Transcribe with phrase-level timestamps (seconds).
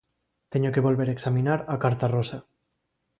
[0.51, 2.37] Teño que volver examinar a carta rosa.